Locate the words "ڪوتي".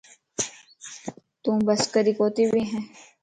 2.19-2.43